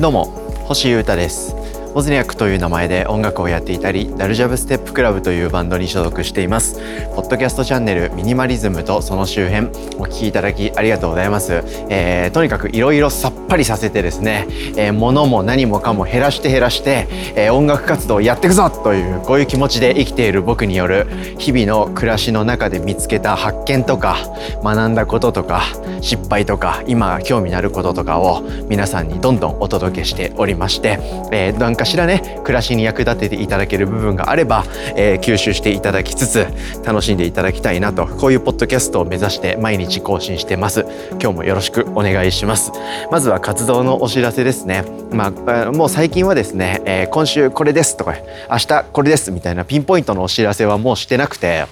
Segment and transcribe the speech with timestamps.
[0.00, 0.24] どうも
[0.64, 1.59] 星優太です。
[1.94, 6.80] オズニャックという名前で音楽をやっていたりダルジャブステップクラブというバンドに所属しています。
[7.16, 9.66] ポッドキャストチャンネルミニマリズムとその周辺
[9.98, 21.06] お聞きいただきありがとうございます、えー、とにかくいろいろさっぱりさせてですね、えー、物も何もかも減らして減らして、えー、音楽活動をやっていくぞというこういう気持ちで生きている僕による
[21.38, 24.16] 日々の暮らしの中で見つけた発見とか
[24.62, 25.62] 学んだこととか
[26.00, 30.98] 失敗とか今興味のあることとかを皆さんにどんどんお届けしておりまして、
[31.32, 34.64] えー、かしらね暮らしに役立てていただける部分があれば、
[34.96, 36.46] えー、吸収していただきつつ
[36.84, 40.84] 楽しんでいただきたいなとこういうポッドキャストを目指して毎日更新してます。
[41.12, 42.72] 今日もよろしくお願いします。
[43.10, 44.84] まずは活動のお知らせですね。
[45.10, 48.14] まあもう最近はですね、えー、今週これですとか
[48.50, 51.64] 明日これですみたいなピンポイントのお知らせはもうしてなくて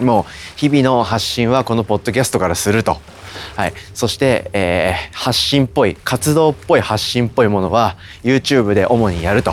[0.00, 2.96] もう日々の発信はこのポッドキャストからすると。
[3.56, 9.52] はい、そして、えー、発信っぽい活動っぽい発信っぽいものは YouTube で主にやると。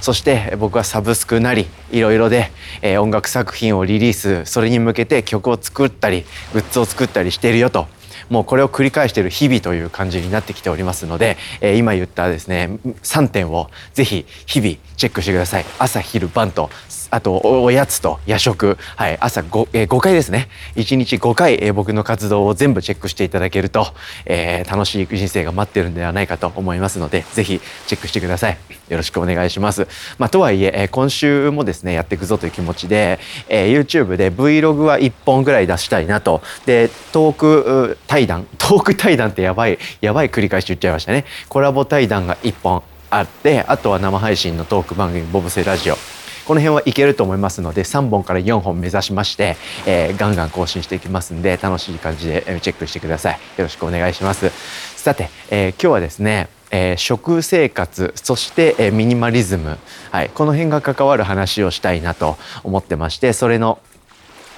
[0.00, 2.50] そして僕はサブスクなりいろいろで、
[2.82, 7.86] えー、音楽作品をリリースそれに向けて曲を作ったりグッズを作ったりしているよと。
[8.30, 15.64] もうこれを繰り返している日々という感じになってきておりますので、えー、今言ったですね3点をぜひ日々チェックしてください。
[15.78, 16.70] 朝昼晩と
[17.14, 20.48] あとおやつと夜食、はい、朝 5,、えー、5回ですね。
[20.74, 23.86] 1日5回、えー、僕の活動を全部チェックしていただけると、
[24.26, 28.58] えー、楽しい人生が待ってるんではないかと思いますのでぜひチェックしてください。
[28.88, 29.86] よろしくお願いします、
[30.18, 36.42] まあ、とはいええー、今週もですねやっていくぞという気持ちで、えー、YouTube で Vlog は1本ぐらい出したいなと。
[36.66, 38.48] でトーク対談。
[38.58, 41.26] トーク対談ってやばいやばい繰り返し言っちゃいましたね。
[41.48, 45.98] コラボ対談が1本あってあとは生配信のトーク番組「ボブセラジオ」
[46.46, 49.56] この辺はいけると思いますので3本から4本目指しまして、
[49.86, 53.34] えー、ガンガン更新していきますんで楽しい感じでチェックしてください。
[53.34, 54.50] よろしくお願いします。
[54.96, 59.78] さて、えー、今日はですねえー、食生活そして、えー、ミニマリズム、
[60.10, 63.78] はい、この辺が関わる話をしたいなと思ってましてそれの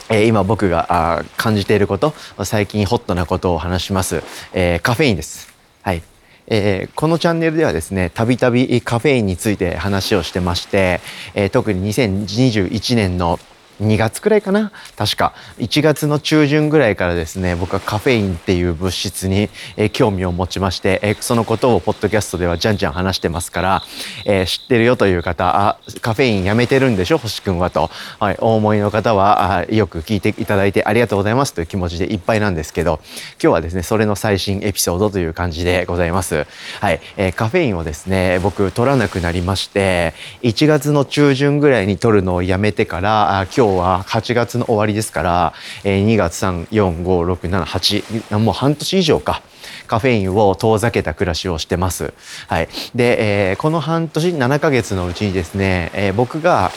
[0.08, 4.22] え、今僕が感じていること最近ホットなことを話します、
[4.54, 5.52] え、カフェインです。
[5.82, 6.02] はい。
[6.48, 11.00] えー、このチャンネルではですねたびたびカフェインについて話をしてまして、
[11.34, 13.38] えー、特に2021年の
[13.80, 14.72] 2月くらいかな？
[14.96, 15.34] 確か。
[15.58, 23.82] 1月の中旬ぐらいからですね僕はカフェインっていう物質に、え、興味を持ちまして、えー、そのことをポッドキャストではじゃんじゃん話してますから、
[24.24, 27.18] えー、知ってるよという方あカフェインやめてるんでしょ？
[27.18, 31.52] 星くんはと、はい、お思いの方はあよく聞いていただいてありがとうございます。
[31.54, 33.00] という気持ちでいっぱいなんですけど
[33.42, 36.46] 今日はですねそれの最新エピソードという感じでございます。
[36.80, 46.40] はい、えー、カフェインをですね僕取らなくなりまして1月の中旬ぐらいに取るのをやめてから今日今日は8月の終わりですから、えー、2月
[46.70, 49.42] 3456788もう半年以上か。
[49.88, 52.14] カフェインを遠ざけた暮らしをしてます。
[52.46, 56.70] はい、で、えー、この半年7ヶ月のうちにですね、えー、僕が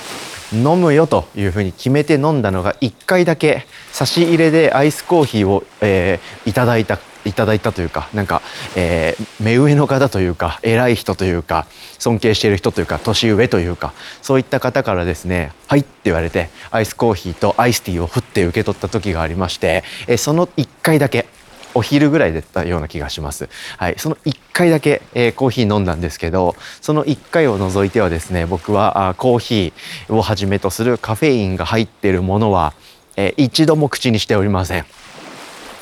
[0.52, 3.68] 飲むよというふうに決めて飲んだのが1回だけ。
[3.92, 8.42] 差し入れでアイスコーヒーを、えー、いただいたいただいたというかなんか、
[8.76, 21.28] えー、目上の方というか偉い人というか尊敬している人というか年上というかそういった方からですね「はい」って言われてアイスコーヒーとアイスティーを振って受け取った時がありまして、えー、その1回だけ
[21.74, 23.50] お昼ぐらいだったような気がします。
[23.78, 32.74] はい、その1回だけ、えー、コーヒー飲んだんですけど、その1回を除いてはですね、僕はあコーヒーをはじめとするカフェインが入っているものは、
[33.16, 34.86] えー、一度も口にしておりません。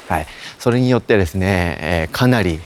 [0.09, 0.28] はい、
[0.59, 2.59] それによってですね、え、かなり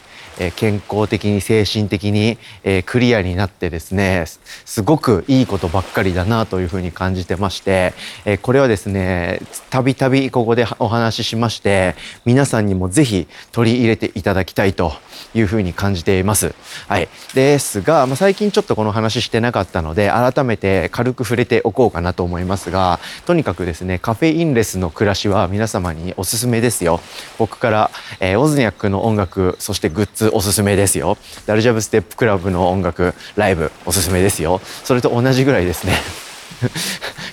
[0.55, 2.37] 健康的に精神的に
[2.85, 4.25] クリアになってですね
[4.65, 7.93] すごくいいことばっかりだなというふうに感じてまして
[8.41, 14.93] これはですねたびたびここでお話ししまして皆さんにも是非取り入れていただきたいと
[15.33, 16.53] いうふうに感じています。
[16.87, 26.99] はい、ですが、まあ、最近ちょっとこの話してなかったので改めて軽く触れておこうかなと思いますがとにかくですねカフェインレスの暮らしは皆様におすすめですよ。
[27.37, 35.93] 僕から、えー、オズニャックの音楽そしてグッズおすすめですよダルジャブステップクラブの音楽ライブおすすめですよそれと同じぐらいですね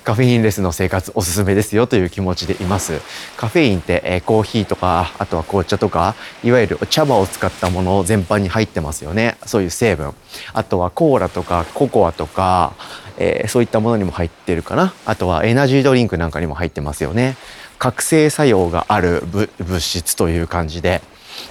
[0.08, 3.02] カフェインレスの生活おすすめですよという気持ちでいます。
[3.36, 9.36] カフェインって、え、コーヒーとかあとは紅茶とかいわゆる茶葉を使ったもの全般に入ってますよね。
[9.44, 10.14] そういう成分。
[10.54, 12.72] あとはコーラとかココアとか、
[13.18, 14.94] えー、そういったものにも入ってるかな。
[15.04, 17.36] あとはエナジードリンクなんかにも入ってますよね。
[17.78, 19.24] 覚醒作用がある
[19.58, 21.02] 物質という感じで。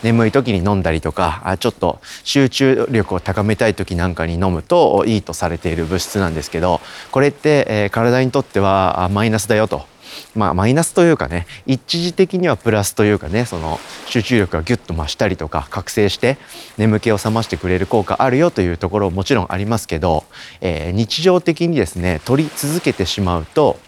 [0.03, 6.81] 眠い時に飲んだりとかちょっと集中力を高めたい時なんかに飲むといいとされている物質なんですけど
[7.11, 9.85] これって、え、体にとってはマイナスだよと
[10.35, 16.37] まあマイナスというかね一時的にはプラスというかねその集中力がギュッと増したりとか覚醒して
[16.77, 20.25] 眠気を覚ましてくれる効果あるよというところもちろんありますけど、
[20.61, 23.79] えー、日常的にですね取り続けてしまうと、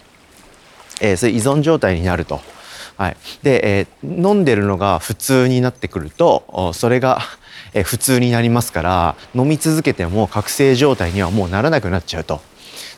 [1.01, 2.41] えー、そういう依存状態になると。
[2.99, 7.19] はい、で、えー、飲んでるのが普通になってくるとそれが
[7.73, 12.41] え普通になりますから飲み続けても覚醒状態にはもうならなくなっちゃうと。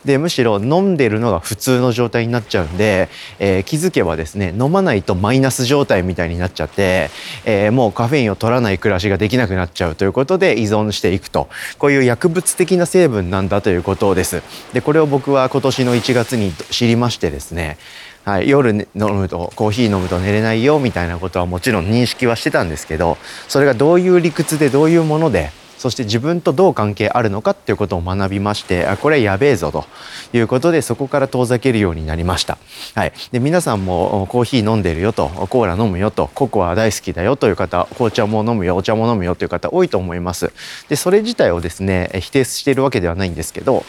[0.06, 3.10] でむしろ飲んでるのが普通の状態になっちゃうんで、
[3.40, 7.10] えー、気づけばですね飲まないとマイナス状態みたいになっちゃって、
[7.46, 14.42] えー、もうカフェインを取らない暮らしができなくなっちゃうということで依存していくとこういう薬物的な成分なんだということです。
[14.74, 17.78] でこれを僕は今年の1月に知りましてですね
[18.24, 23.18] はい、夜飲むとコーヒー飲むと寝れないよみたいなことはもちろん認識はしてたんですけど
[23.48, 25.50] それがどういう理屈でどういうもので
[25.82, 29.86] そして自分とどう関係あるのかっていうことを学びましてあこれやべえぞと
[30.32, 32.60] いうことでそこから遠ざけるようになりました、
[32.94, 40.54] はい、で皆さんもコーヒー飲んでるよとコーラ飲むよとココア大好きだよという方紅茶も飲むよお茶も飲むよという方多いと思います。
[40.88, 43.84] でそれ自体をですね否定しているわけではないんですけど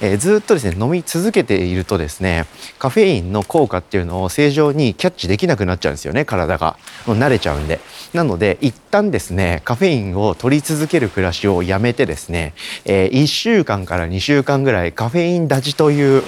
[0.00, 2.46] えー、ずっとですね飲み続けているとですね
[2.78, 6.76] カフェインの効果っていうのを正常にキャッチできなくなっちゃうんですよね体が。
[7.06, 7.80] もう慣れちゃうんで。
[8.12, 12.54] なので一旦ですねカフェインを取り続ける暮らしをやめてですね、
[12.84, 16.22] えー、1週間から2週間ぐらいカフェイン立ちという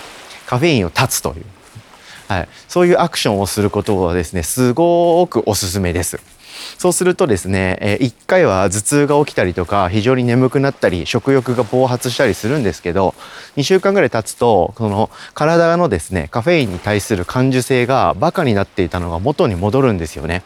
[0.47, 1.45] カフェインを断つという、
[2.29, 6.21] はい、そういうアクションをすることはですねすごくおすすめです。
[6.79, 13.15] そうするとですね、え1回は頭痛が起きたりとか非常に眠くなったり食欲が暴発したりするんですけど
[13.57, 20.43] 2週間ぐらい経つとその体のですねカフェインに対する感受性がバカになっていたのが元に戻るんですよね。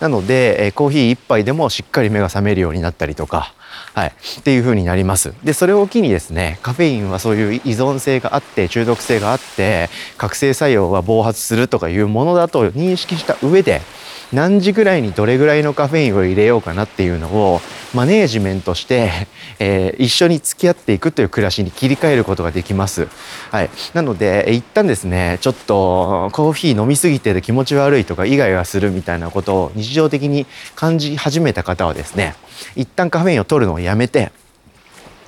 [0.00, 3.54] なので、えコーヒー1杯でもしっかり目が覚めるようになったりとか、
[3.94, 5.32] はい、っていう風になります。
[5.44, 9.88] で、それを機にですね、カフェインはそういう依存性があって、中毒性があって、
[10.18, 13.82] 覚醒作用は暴発するとかいうものだと認識した上で、
[14.34, 17.60] 何時ぐらいにどれぐらいのカフェインを入れようかなっていうのを
[17.94, 19.10] マネージメントして、
[19.60, 23.06] えー、一緒に付き合っていくという暮らしに切り替えることができます。
[23.50, 32.34] はい、なので一旦ですねちょっとコーヒー飲みすぎてで気持ち悪いとかイガイガするみたいなことを日常的に感じ始めた方はですね
[32.74, 34.32] 一旦カフェインを取るのをやめて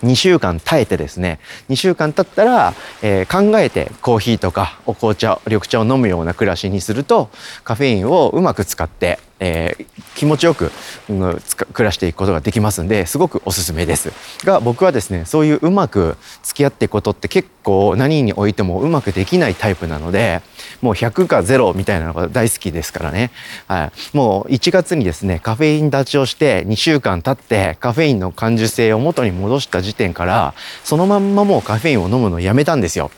[0.06, 7.30] 2週間耐えてですね2週間経ったら、えー、考えてコーヒーとかお紅茶緑茶を飲むような暮らしにすると
[7.64, 9.86] カフェインをうまく使ってえー、
[10.16, 10.70] 気持ちよく、
[11.08, 11.40] うん、
[11.72, 14.12] 暮らしていくことができますんですごくおすすめです。
[14.44, 20.42] が僕はですねそういううまく付き合っていくことって結構何においてもうまくできないタイプなので
[20.80, 23.30] もう100か0みたいなのが大好きですからね、
[23.66, 30.54] はい、もう1月にですねカフェイン立ちをして2週間経ってカフェインの感受性を元に戻した時点から
[30.84, 33.10] そのまんまもうカフェインを飲むのをやめたんですよ。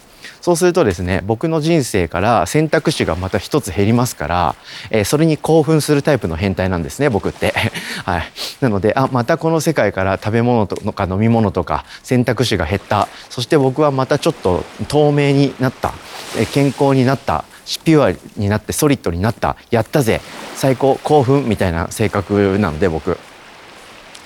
[0.49, 4.57] そうするとですね僕の人生から選択肢がまた一つ減りますから、
[4.89, 7.53] えー、それに興奮するタイプの変態なんですね僕って。
[8.07, 8.23] はい、
[8.63, 13.09] なのであまたこの世界から食べ物とか飲み物とか選択肢が減った。
[13.29, 15.93] そして僕はまたちょっと透明になった、
[16.39, 17.45] えー、健康になった。
[17.85, 19.57] ピュアになってソリッドになった。
[19.71, 20.23] やったぜ。
[20.55, 20.99] 最高。
[21.05, 23.19] 興奮みたいな性格なので僕。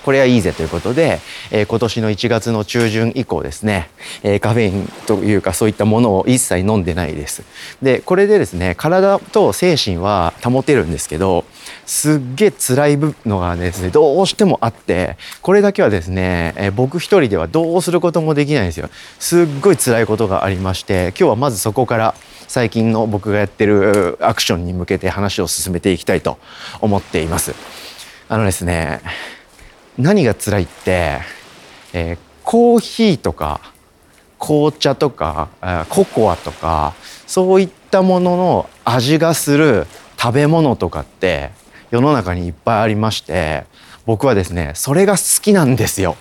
[0.02, 1.20] これはいいぜということで、
[1.50, 3.90] えー、今年の1月の中旬以降ですね、
[4.22, 7.44] えー、カフェインというかそういったものを一切飲んでないです。
[7.82, 11.44] で、これでですね、体と精神は保てるんですけど、
[11.86, 18.88] すっげえ辛いのがですね、どうしてもあって、これだけはですね、えー、僕一人ではどうすることもできないんですよ。
[19.18, 22.14] すっごい辛いことがありまして、今日はまずそこから
[22.48, 26.38] 最近の僕がやってるアクションに向けて話を進めていきたいと
[26.80, 27.54] 思っています。
[28.28, 29.00] あのですね、
[29.98, 31.20] 何が辛いって、
[31.92, 33.60] えー、コーヒーとか
[34.38, 35.48] 紅茶とか
[35.88, 36.94] ココアとか
[37.26, 39.86] そういったものの味がする
[40.18, 41.50] 食べ物とかって
[41.90, 43.64] 世の中にいっぱいありまして
[44.06, 46.16] 僕はですねそれが好きなんですよ。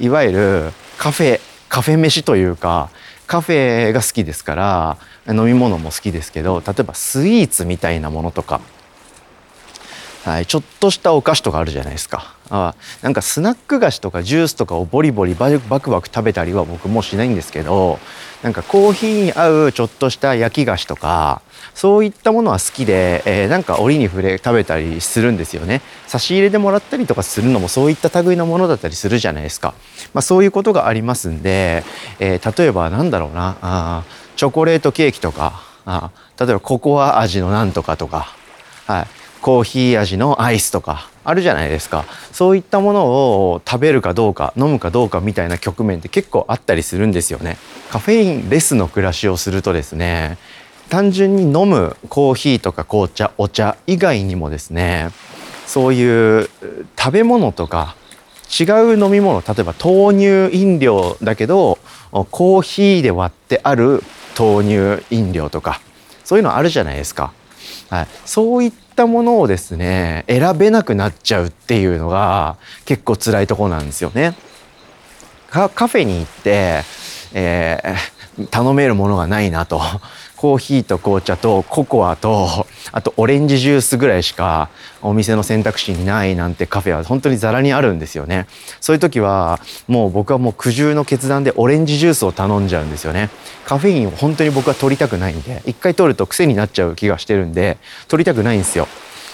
[0.00, 2.90] いわゆるカフェカフェ飯というか
[3.26, 8.60] カフェが好きですから飲み物も好きですけど例えばスイーツみたいなものとか
[10.24, 12.34] はい、ちょっとしたお菓子とかあるじゃないですか。
[12.48, 17.98] あなんかスナック菓子とかジュースとかをボリボリバクバク食べたりは僕もしないんですけど
[18.42, 21.40] なんかコーヒーに合うちょっとした焼き菓子とか
[21.74, 25.80] そういったものは好きで、えー、なんか折に触れ食べたりするんですよね。
[26.06, 29.74] 差し入れでもらったりとかするのもそういった類のものだったりするじゃないですか、
[30.12, 31.84] まあ、そういうことがありますんで、
[32.20, 33.56] えー、例えばなんだろうな。
[33.62, 34.04] あ
[34.36, 35.62] チョコレートケーキとか。
[35.84, 38.36] あ例えばココア味のなんとかとか。
[38.86, 39.21] はい。
[39.42, 42.04] コーヒー味のアイスとかあるじゃないですか。
[42.32, 47.58] そういったものを食べるかどうか飲むかどうかみたいな局面って結構あったりするんですよね。
[47.90, 50.38] カフェインレスの暮らしをするとですね
[50.88, 55.10] 単純に飲むコーヒーとか紅茶お茶以外にもですね
[55.66, 56.48] そういう
[56.98, 57.96] 食べ物とか
[58.48, 61.78] 違う飲み物例えば豆乳飲料だけど
[62.12, 64.02] コーヒーで割ってある
[64.38, 65.80] 豆乳飲料とか
[66.24, 67.32] そういうのあるじゃないですか。
[67.88, 74.34] はい、そういったものをですね選べなくなっちゃうっていうのが結構辛いところなんですよね。
[75.50, 76.82] カフェに行って、
[77.34, 79.82] えー、頼めるものがないなと
[80.42, 84.70] コーヒーと紅茶とココアとあとオレンジジュースぐらいしか
[85.00, 88.48] お店の選択肢にないなんてカフェは本当にザラにあるんですよね。
[88.80, 93.30] そういう時はもう僕はもう苦渋の決断でオレンジジュースを頼んじゃうんですよね。
[93.64, 98.88] カフェインを本当に僕は取りたくないんで一回取ると癖になっちゃう気がしてるんで取りたくないんですよ。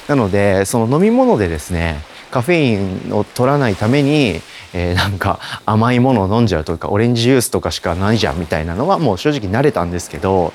[0.08, 4.42] なのでその飲み物でですねカフェインを取らないために、
[4.74, 10.52] えー、なんか甘いものを飲んじゃうというかオレンジジュースとかしかないじゃんみたいなのはもう正直慣れたんですけど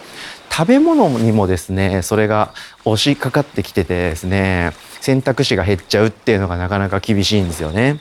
[0.55, 2.53] 食べ物にもですねそれが
[2.85, 7.99] 押しかかってきててですね選択肢が減っちゃうっていうのがなかなか厳しいんですよね。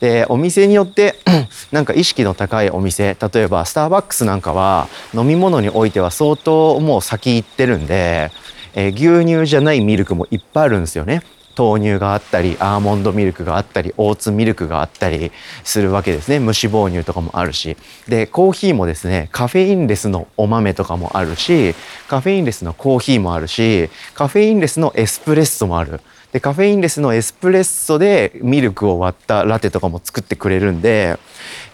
[0.00, 1.14] でお店によって
[1.72, 8.30] なんか意識の高いお店例えばスターバックスなんかは飲み物においては相当もう先行ってるんで、
[8.74, 11.22] えー、牛乳じゃないミルクもいっぱいあるんですよね。
[11.56, 15.32] 豆乳があったりアーモンドミルクがあったりオーツミルクがあったり
[15.62, 16.38] するわけですね。
[16.38, 17.76] 無脂肪乳とかもあるし。
[18.08, 21.74] でコーヒーもですねカフェインレスのお豆とかもあるし
[22.08, 26.00] カフェインレスのコーヒーもあるしカフェインレスのエスプレッソもある。
[26.32, 31.16] でカフェインレスのエスプレッソでミルクを割ったラテとかも作ってくれるんで、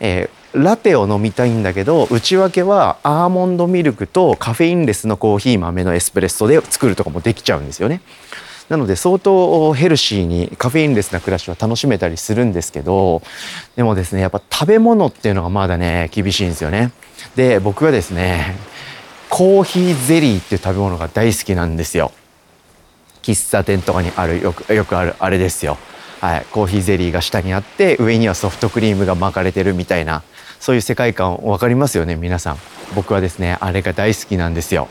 [0.01, 8.03] えー、ラテを飲みたいんだけど内訳はアーモンドミルクとカフェインレスのコーヒー豆のエスプレッソで作るとかもできちゃうんですよね。
[8.71, 13.21] なので相当ヘルシーにカフェインレスな暮らしは楽しめたりするんですけど
[13.75, 16.93] でもですねやっぱ食べ物っていうのがまだね厳しいんですよね。
[17.35, 18.55] で僕はですね
[19.29, 22.12] コーヒーゼリーっていう食べ物が大好きなんですよ。
[23.23, 25.77] 喫茶店とかにあるよくよくあるあれですよ。
[26.21, 30.23] はい、コーヒーゼリーが下にあって上にはソフトクリームが巻かれてるみたいな
[30.61, 32.59] そういう世界観分かりますよね皆さん
[32.95, 34.89] 僕はですねあれが大好きなんですよ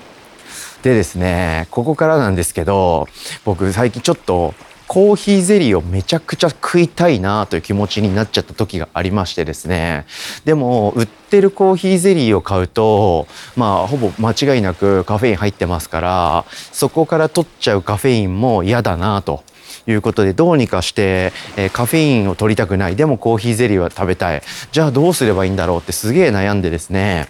[0.83, 3.07] でですねここからなんですけど
[3.45, 4.53] 僕最近ちょっと
[4.87, 10.07] コーヒーゼリーをめちゃくちゃ食いたいなという気持ちになっちゃった時がありましてですね。
[10.45, 19.43] でも売ってるコーヒーゼリーを買うとまあほぼ間違いなくカフェイン入ってますからそこから取っちゃうカフェインも嫌だなと。
[19.87, 22.95] いうことでどうにかして、え、カフェインを取りたくない。
[22.95, 24.41] でもコーヒーゼリーは食べたい。
[24.71, 27.27] じゃあどうすればいいんだろうってすげえ悩んでですね。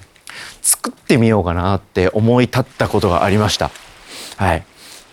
[0.62, 3.72] 作ってみようかなって思い立ったことがありました。
[4.38, 4.64] はい。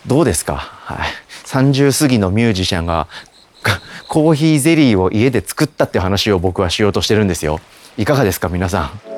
[0.05, 0.55] どうですか？
[0.55, 1.07] はい。
[1.45, 3.07] 30過ぎのミュージシャンが
[4.07, 7.59] コーヒーゼリーを家で作ったって話を僕はしようとしてるんですよ。
[7.97, 9.16] いかがですか皆さん？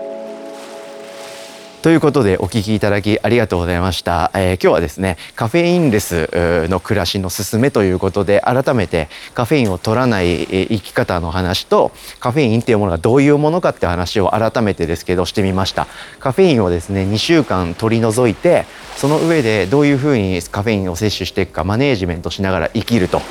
[1.81, 6.29] ということでお聞きいただきありがとうございました、えー、今日はですねカフェインレス
[6.67, 15.87] の暮らしのすすめということで改めてカフェインを取らない生き方の話とカフェインっていうものがどういうものかって話を改めてですけどしてみました。
[16.19, 18.65] カフェインをですね2週間取り除いて
[18.97, 23.21] その上でどういうふうにカフェインを摂取していくかマネージメントしながら生きると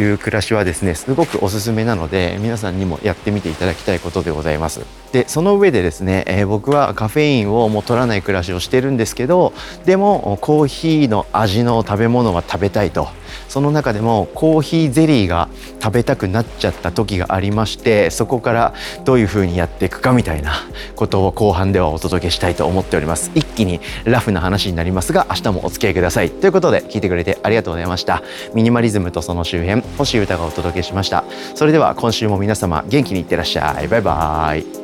[0.00, 4.80] いう暮らしはですねすごくおすすめなので皆さんにもやってみていただきたいことでございます。
[5.12, 9.52] でその上でですね、えー、僕はカフェインをもう取らない暮らしをしてるんですけど
[9.84, 13.08] でもコーヒーの味の食べ物は食べたいと。
[13.48, 15.48] その中でもコーヒーゼリーが
[15.82, 18.74] 食べたくなっちゃった時がありましてそこから
[19.04, 20.52] どういう風にやっていくかみたいな
[20.96, 23.30] ことを後半ではお届けしたいと思っております。
[23.34, 26.30] 一気にラフな話になりますが明日もお付き合いください。
[26.30, 28.22] ということで聞いてくれてありがとうございました。
[28.54, 31.24] ミニマリズムとその周辺星歌がお届けしました。
[31.54, 33.88] それでは今週も皆様元気にいってらっしゃい。
[33.88, 34.79] バイバイ。